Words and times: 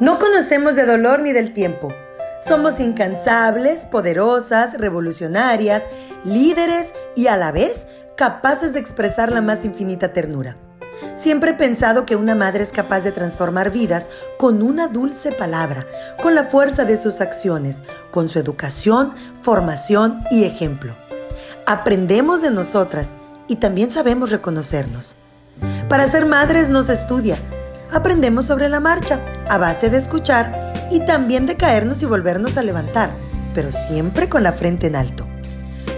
No 0.00 0.20
conocemos 0.20 0.76
de 0.76 0.86
dolor 0.86 1.22
ni 1.22 1.32
del 1.32 1.52
tiempo. 1.52 1.92
Somos 2.40 2.78
incansables, 2.78 3.84
poderosas, 3.84 4.74
revolucionarias, 4.74 5.82
líderes 6.24 6.92
y 7.16 7.26
a 7.26 7.36
la 7.36 7.50
vez 7.50 7.84
capaces 8.16 8.72
de 8.72 8.78
expresar 8.78 9.32
la 9.32 9.42
más 9.42 9.64
infinita 9.64 10.12
ternura. 10.12 10.56
Siempre 11.16 11.50
he 11.50 11.54
pensado 11.54 12.06
que 12.06 12.14
una 12.14 12.36
madre 12.36 12.62
es 12.62 12.70
capaz 12.70 13.00
de 13.00 13.10
transformar 13.10 13.72
vidas 13.72 14.08
con 14.38 14.62
una 14.62 14.86
dulce 14.86 15.32
palabra, 15.32 15.84
con 16.22 16.36
la 16.36 16.44
fuerza 16.44 16.84
de 16.84 16.96
sus 16.96 17.20
acciones, 17.20 17.82
con 18.12 18.28
su 18.28 18.38
educación, 18.38 19.14
formación 19.42 20.20
y 20.30 20.44
ejemplo. 20.44 20.94
Aprendemos 21.66 22.40
de 22.40 22.52
nosotras 22.52 23.08
y 23.48 23.56
también 23.56 23.90
sabemos 23.90 24.30
reconocernos. 24.30 25.16
Para 25.88 26.06
ser 26.06 26.24
madres 26.24 26.68
nos 26.68 26.88
estudia, 26.88 27.38
aprendemos 27.92 28.46
sobre 28.46 28.68
la 28.68 28.80
marcha, 28.80 29.20
a 29.48 29.58
base 29.58 29.90
de 29.90 29.98
escuchar 29.98 30.88
y 30.90 31.00
también 31.00 31.46
de 31.46 31.56
caernos 31.56 32.02
y 32.02 32.06
volvernos 32.06 32.56
a 32.56 32.62
levantar, 32.62 33.10
pero 33.54 33.72
siempre 33.72 34.28
con 34.28 34.42
la 34.42 34.52
frente 34.52 34.86
en 34.86 34.96
alto. 34.96 35.26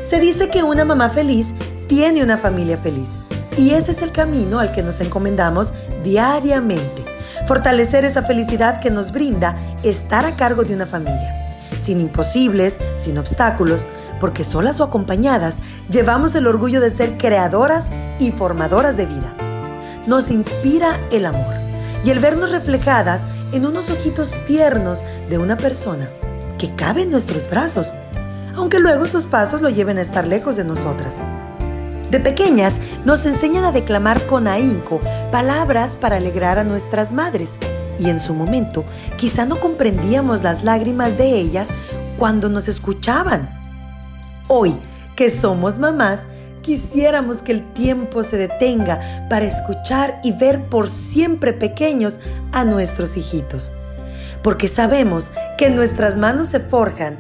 Se 0.09 0.21
dice 0.21 0.49
que 0.51 0.63
una 0.63 0.85
mamá 0.85 1.11
feliz 1.11 1.53
tiene 1.87 2.23
una 2.23 2.39
familia 2.39 2.79
feliz 2.79 3.11
y 3.57 3.71
ese 3.71 3.93
es 3.93 4.03
el 4.03 4.13
camino 4.13 4.59
al 4.59 4.73
que 4.73 4.83
nos 4.83 5.01
encomendamos 5.01 5.73
diariamente. 6.03 7.05
Fortalecer 7.47 8.05
esa 8.05 8.23
felicidad 8.23 8.81
que 8.81 8.91
nos 8.91 9.13
brinda 9.13 9.57
estar 9.83 10.25
a 10.25 10.37
cargo 10.37 10.65
de 10.65 10.75
una 10.75 10.87
familia, 10.87 11.35
sin 11.81 12.01
imposibles, 12.01 12.79
sin 12.99 13.19
obstáculos, 13.19 13.87
porque 14.21 14.45
solas 14.45 14.81
o 14.81 14.85
acompañadas 14.85 15.61
llevamos 15.91 16.35
el 16.35 16.47
orgullo 16.47 16.81
de 16.81 16.91
ser 16.91 17.17
creadoras 17.17 17.87
y 18.19 18.33
formadoras 18.33 18.97
de 18.97 19.07
vida. 19.07 19.35
Nos 20.07 20.31
inspira 20.31 20.99
el 21.11 21.27
amor 21.27 21.70
y 22.05 22.11
el 22.11 22.19
vernos 22.19 22.51
reflejadas 22.51 23.25
en 23.53 23.67
unos 23.67 23.91
ojitos 23.91 24.37
tiernos 24.47 25.03
de 25.29 25.39
una 25.39 25.57
persona 25.57 26.09
que 26.59 26.75
cabe 26.75 27.03
en 27.03 27.11
nuestros 27.11 27.49
brazos, 27.49 27.95
aunque 28.55 28.79
luego 28.79 29.07
sus 29.07 29.27
pasos 29.27 29.63
lo 29.63 29.71
lleven 29.71 29.99
a 29.99 30.03
estar 30.03 30.27
lejos 30.27 30.57
de 30.57 30.65
nosotras. 30.65 31.17
De 32.11 32.19
pequeñas 32.19 32.81
nos 33.05 33.25
enseñan 33.25 33.65
a 33.65 33.73
declamar 33.73 34.27
con 34.27 34.49
ahínco 34.49 35.01
palabras 35.31 35.97
para 35.97 36.17
alegrar 36.17 36.59
a 36.59 36.65
nuestras 36.65 37.13
madres 37.13 37.57
y 38.01 38.11
en 38.11 38.19
su 38.19 38.35
momento 38.35 38.85
quizá 39.17 39.47
no 39.47 39.61
comprendíamos 39.61 40.43
las 40.43 40.65
lágrimas 40.65 41.17
de 41.17 41.39
ellas 41.39 41.69
cuando 42.19 42.49
nos 42.49 42.67
escuchaban. 42.69 43.49
Hoy, 44.49 44.77
que 45.15 45.31
somos 45.31 45.79
mamás, 45.79 46.23
Quisiéramos 46.63 47.41
que 47.43 47.53
el 47.53 47.73
tiempo 47.73 48.23
se 48.23 48.37
detenga 48.37 49.27
para 49.31 49.47
escuchar 49.47 50.21
y 50.23 50.33
ver 50.33 50.61
por 50.65 50.91
siempre 50.91 51.53
pequeños 51.53 52.21
a 52.53 52.65
nuestros 52.65 53.17
hijitos, 53.17 53.73
porque 54.43 54.69
sabemos 54.69 55.33
que 55.57 55.67
en 55.67 55.75
nuestras 55.75 56.19
manos 56.19 56.49
se 56.49 56.61
forjan 56.61 57.19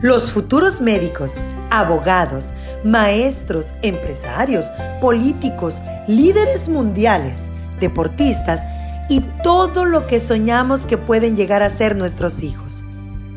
los 0.00 0.30
futuros 0.30 0.80
médicos, 0.80 1.34
abogados, 1.70 2.52
maestros, 2.84 3.72
empresarios, 3.82 4.70
políticos, 5.00 5.82
líderes 6.06 6.68
mundiales, 6.68 7.46
deportistas 7.80 8.62
y 9.08 9.20
todo 9.42 9.84
lo 9.84 10.06
que 10.06 10.20
soñamos 10.20 10.86
que 10.86 10.96
pueden 10.96 11.34
llegar 11.34 11.62
a 11.62 11.70
ser 11.70 11.96
nuestros 11.96 12.42
hijos. 12.42 12.84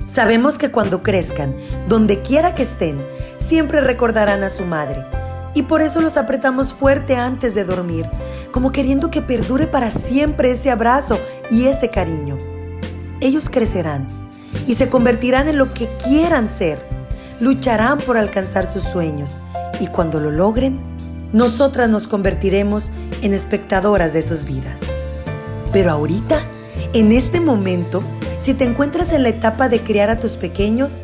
Sabemos 0.08 0.58
que 0.60 0.70
cuando 0.70 1.02
crezcan, 1.02 1.56
donde 1.88 2.22
quiera 2.22 2.54
que 2.54 2.64
estén, 2.64 3.00
siempre 3.38 3.82
recordarán 3.82 4.44
a 4.44 4.50
su 4.50 4.66
madre 4.66 5.06
y 5.60 5.64
por 5.64 5.82
eso 5.82 6.00
los 6.00 6.16
apretamos 6.16 6.74
fuerte 6.74 7.18
antes 7.18 7.54
de 7.54 7.66
dormir, 7.66 8.10
como 8.54 8.72
queriendo 8.72 9.12
que 9.12 9.22
perdure 9.22 9.68
para 9.68 9.92
siempre 9.92 10.52
ese 10.52 10.72
abrazo 10.72 11.20
y 11.52 11.66
ese 11.66 11.90
cariño. 11.90 12.38
Ellos 13.20 13.50
crecerán 13.50 14.08
y 14.68 14.76
se 14.76 14.88
convertirán 14.88 15.50
en 15.50 15.58
lo 15.58 15.74
que 15.74 15.90
quieran 16.06 16.48
ser, 16.48 16.82
lucharán 17.42 17.98
por 17.98 18.16
alcanzar 18.16 18.72
sus 18.72 18.84
sueños 18.84 19.40
y 19.82 19.88
cuando 19.88 20.22
lo 20.22 20.32
logren, 20.32 20.80
nosotras 21.34 21.90
nos 21.90 22.08
convertiremos 22.08 22.92
en 23.22 23.34
espectadoras 23.34 24.14
de 24.14 24.22
sus 24.22 24.46
vidas. 24.46 24.84
Pero 25.74 25.92
ahorita, 25.92 26.40
en 26.94 27.12
este 27.12 27.42
momento, 27.42 28.02
si 28.38 28.54
te 28.54 28.64
encuentras 28.64 29.12
en 29.12 29.24
la 29.24 29.30
etapa 29.30 29.68
de 29.68 29.82
criar 29.82 30.10
a 30.10 30.22
tus 30.22 30.38
pequeños, 30.38 31.02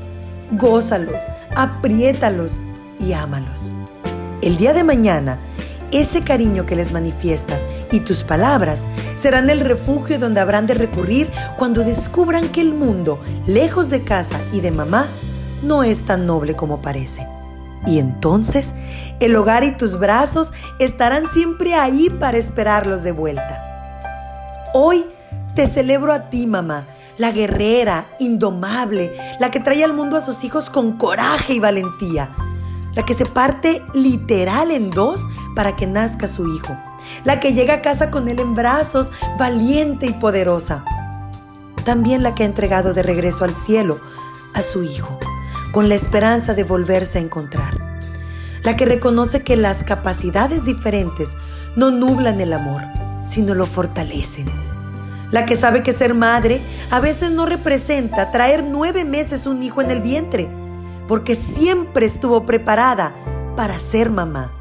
gózalos, 0.53 1.24
apriétalos 1.57 2.62
y 3.01 3.12
ámalos. 3.12 3.74
El 4.45 4.57
día 4.57 4.73
de 4.73 4.83
mañana, 4.83 5.39
ese 5.91 6.23
cariño 6.23 6.67
que 6.67 6.75
les 6.75 6.91
manifiestas 6.91 7.66
y 7.91 8.01
tus 8.01 8.23
palabras 8.23 8.83
serán 9.17 9.50
el 9.50 9.59
refugio 9.59 10.19
donde 10.19 10.39
habrán 10.39 10.67
de 10.67 10.75
recurrir 10.75 11.31
cuando 11.57 11.83
descubran 11.83 12.50
que 12.50 12.61
el 12.61 12.72
mundo, 12.72 13.19
lejos 13.47 13.89
de 13.89 14.03
casa 14.03 14.39
y 14.53 14.61
de 14.61 14.69
mamá, 14.69 15.07
no 15.63 15.83
es 15.83 16.06
tan 16.06 16.28
noble 16.28 16.56
como 16.56 16.79
parece. 16.79 17.25
Y 17.88 17.97
entonces 17.97 18.75
el 19.19 19.35
hogar 19.35 19.63
y 19.63 19.72
tus 19.72 19.97
brazos 19.97 20.53
estarán 20.77 21.23
siempre 21.33 21.73
ahí 21.73 22.12
para 22.12 22.38
esperarlos 22.38 23.01
de 23.01 23.13
vuelta. 23.13 24.69
Hoy 24.75 25.06
te 25.56 25.66
celebro 25.66 26.13
a 26.13 26.29
ti, 26.29 26.45
mamá, 26.45 26.85
la 27.17 27.31
guerrera, 27.31 28.09
indomable, 28.19 29.12
la 29.39 29.50
que 29.50 29.59
trae 29.59 29.83
al 29.83 29.94
mundo 29.94 30.17
a 30.17 30.22
sus 30.22 30.44
hijos 30.44 30.69
con 30.69 31.00
coraje 31.00 31.56
y 31.56 31.59
valentía 31.59 32.29
la 32.95 33.03
que 33.06 33.13
se 33.13 33.25
parte 33.25 33.83
literal 33.94 34.72
en 34.72 34.89
dos 34.89 35.29
para 35.56 35.75
que 35.75 35.85
nazca 35.85 36.28
su 36.28 36.47
hijo, 36.47 36.75
la 37.23 37.39
que 37.39 37.53
llega 37.53 37.75
a 37.75 37.81
casa 37.81 38.09
con 38.09 38.28
él 38.28 38.39
en 38.39 38.56
brazos, 38.56 39.11
valiente 39.38 40.07
y 40.07 40.13
poderosa. 40.13 40.83
También 41.83 42.23
la 42.23 42.33
que 42.33 42.44
ha 42.44 42.47
entregado 42.47 42.94
de 42.94 43.03
regreso 43.03 43.44
al 43.44 43.56
cielo 43.56 44.00
a 44.53 44.61
su 44.63 44.83
hijo, 44.83 45.19
con 45.72 45.89
la 45.89 45.95
esperanza 45.95 46.53
de 46.53 46.63
volverse 46.63 47.19
a 47.19 47.22
encontrar. 47.22 48.00
La 48.63 48.75
que 48.75 48.85
reconoce 48.85 49.44
que 49.44 49.56
las 49.56 49.83
capacidades 49.83 50.66
diferentes 50.66 51.35
no 51.75 51.91
nublan 51.91 52.41
el 52.41 52.53
amor, 52.53 52.81
sino 53.23 53.53
lo 53.53 53.66
fortalecen. 53.66 54.50
La 55.31 55.45
que 55.45 55.56
sabe 55.56 55.83
que 55.83 55.91
ser 55.91 56.13
madre 56.13 56.62
a 56.89 57.00
veces 57.00 57.31
no 57.31 57.45
representa 57.45 58.31
traer 58.31 58.63
nueve 58.63 59.03
meses 59.03 59.45
un 59.45 59.62
hijo 59.62 59.81
en 59.81 59.91
el 59.91 60.01
vientre, 60.01 60.50
porque 61.08 61.36
siempre 61.36 62.06
estuvo 62.06 62.46
preparada 62.46 63.14
para 63.56 63.80
ser 63.80 64.10
mamá. 64.10 64.52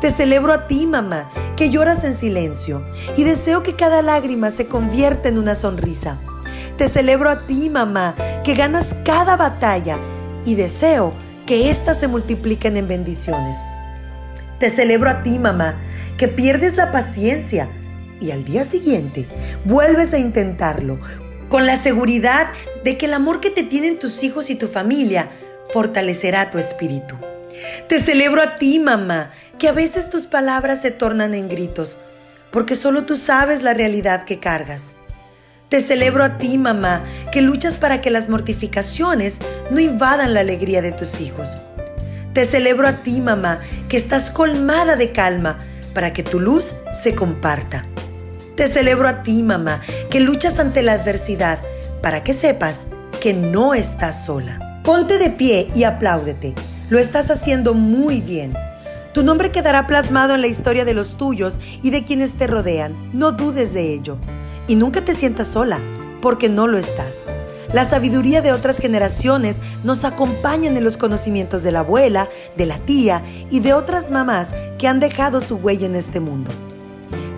Te 0.00 0.10
celebro 0.10 0.52
a 0.52 0.66
ti, 0.66 0.86
mamá, 0.86 1.30
que 1.56 1.70
lloras 1.70 2.04
en 2.04 2.16
silencio 2.16 2.84
y 3.16 3.24
deseo 3.24 3.62
que 3.62 3.74
cada 3.74 4.02
lágrima 4.02 4.50
se 4.50 4.66
convierta 4.66 5.28
en 5.28 5.38
una 5.38 5.56
sonrisa. 5.56 6.18
Te 6.76 6.88
celebro 6.88 7.30
a 7.30 7.46
ti, 7.46 7.70
mamá, 7.70 8.14
que 8.44 8.54
ganas 8.54 8.94
cada 9.04 9.36
batalla 9.36 9.98
y 10.44 10.56
deseo 10.56 11.12
que 11.46 11.70
éstas 11.70 12.00
se 12.00 12.08
multipliquen 12.08 12.76
en 12.76 12.88
bendiciones. 12.88 13.58
Te 14.58 14.70
celebro 14.70 15.10
a 15.10 15.22
ti, 15.22 15.38
mamá, 15.38 15.80
que 16.18 16.28
pierdes 16.28 16.76
la 16.76 16.90
paciencia 16.90 17.68
y 18.20 18.30
al 18.30 18.44
día 18.44 18.64
siguiente 18.64 19.26
vuelves 19.64 20.12
a 20.14 20.18
intentarlo 20.18 20.98
con 21.48 21.66
la 21.66 21.76
seguridad 21.76 22.48
de 22.84 22.96
que 22.96 23.06
el 23.06 23.14
amor 23.14 23.40
que 23.40 23.50
te 23.50 23.62
tienen 23.62 23.98
tus 23.98 24.22
hijos 24.22 24.50
y 24.50 24.54
tu 24.54 24.68
familia 24.68 25.30
fortalecerá 25.72 26.50
tu 26.50 26.58
espíritu. 26.58 27.16
Te 27.88 28.00
celebro 28.00 28.42
a 28.42 28.56
ti, 28.56 28.78
mamá, 28.78 29.30
que 29.58 29.68
a 29.68 29.72
veces 29.72 30.10
tus 30.10 30.26
palabras 30.26 30.82
se 30.82 30.90
tornan 30.90 31.34
en 31.34 31.48
gritos, 31.48 31.98
porque 32.50 32.76
solo 32.76 33.04
tú 33.04 33.16
sabes 33.16 33.62
la 33.62 33.74
realidad 33.74 34.24
que 34.24 34.38
cargas. 34.38 34.92
Te 35.68 35.80
celebro 35.80 36.22
a 36.24 36.38
ti, 36.38 36.58
mamá, 36.58 37.02
que 37.32 37.42
luchas 37.42 37.76
para 37.76 38.00
que 38.00 38.10
las 38.10 38.28
mortificaciones 38.28 39.40
no 39.70 39.80
invadan 39.80 40.34
la 40.34 40.40
alegría 40.40 40.82
de 40.82 40.92
tus 40.92 41.20
hijos. 41.20 41.58
Te 42.32 42.44
celebro 42.44 42.86
a 42.86 42.98
ti, 43.02 43.20
mamá, 43.20 43.60
que 43.88 43.96
estás 43.96 44.30
colmada 44.30 44.96
de 44.96 45.12
calma 45.12 45.58
para 45.94 46.12
que 46.12 46.22
tu 46.22 46.40
luz 46.40 46.74
se 46.92 47.14
comparta. 47.14 47.86
Te 48.56 48.68
celebro 48.68 49.08
a 49.08 49.22
ti, 49.22 49.42
mamá, 49.42 49.80
que 50.10 50.20
luchas 50.20 50.58
ante 50.58 50.82
la 50.82 50.92
adversidad 50.92 51.58
para 52.02 52.22
que 52.22 52.34
sepas 52.34 52.86
que 53.20 53.34
no 53.34 53.74
estás 53.74 54.24
sola. 54.24 54.73
Ponte 54.84 55.16
de 55.16 55.30
pie 55.30 55.70
y 55.74 55.84
apláudete. 55.84 56.54
Lo 56.90 56.98
estás 56.98 57.30
haciendo 57.30 57.72
muy 57.72 58.20
bien. 58.20 58.52
Tu 59.14 59.22
nombre 59.22 59.50
quedará 59.50 59.86
plasmado 59.86 60.34
en 60.34 60.42
la 60.42 60.46
historia 60.46 60.84
de 60.84 60.92
los 60.92 61.16
tuyos 61.16 61.58
y 61.82 61.88
de 61.88 62.04
quienes 62.04 62.34
te 62.34 62.46
rodean. 62.46 62.94
No 63.14 63.32
dudes 63.32 63.72
de 63.72 63.94
ello. 63.94 64.18
Y 64.68 64.76
nunca 64.76 65.02
te 65.02 65.14
sientas 65.14 65.48
sola, 65.48 65.80
porque 66.20 66.50
no 66.50 66.66
lo 66.66 66.76
estás. 66.76 67.22
La 67.72 67.88
sabiduría 67.88 68.42
de 68.42 68.52
otras 68.52 68.76
generaciones 68.76 69.56
nos 69.84 70.04
acompañan 70.04 70.76
en 70.76 70.84
los 70.84 70.98
conocimientos 70.98 71.62
de 71.62 71.72
la 71.72 71.78
abuela, 71.78 72.28
de 72.58 72.66
la 72.66 72.76
tía 72.76 73.22
y 73.50 73.60
de 73.60 73.72
otras 73.72 74.10
mamás 74.10 74.50
que 74.78 74.86
han 74.86 75.00
dejado 75.00 75.40
su 75.40 75.56
huella 75.56 75.86
en 75.86 75.96
este 75.96 76.20
mundo. 76.20 76.50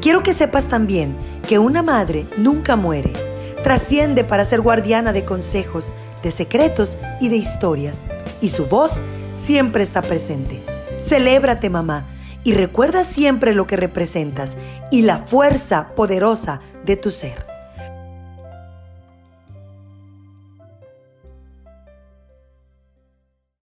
Quiero 0.00 0.24
que 0.24 0.32
sepas 0.32 0.66
también 0.66 1.14
que 1.48 1.60
una 1.60 1.84
madre 1.84 2.26
nunca 2.38 2.74
muere. 2.74 3.25
Trasciende 3.66 4.22
para 4.22 4.44
ser 4.44 4.60
guardiana 4.60 5.12
de 5.12 5.24
consejos, 5.24 5.92
de 6.22 6.30
secretos 6.30 6.98
y 7.20 7.30
de 7.30 7.36
historias, 7.36 8.04
y 8.40 8.50
su 8.50 8.66
voz 8.66 9.00
siempre 9.36 9.82
está 9.82 10.02
presente. 10.02 10.62
Celébrate, 11.00 11.68
mamá, 11.68 12.06
y 12.44 12.54
recuerda 12.54 13.02
siempre 13.02 13.54
lo 13.54 13.66
que 13.66 13.76
representas 13.76 14.56
y 14.92 15.02
la 15.02 15.18
fuerza 15.18 15.88
poderosa 15.96 16.60
de 16.84 16.96
tu 16.96 17.10
ser. 17.10 17.45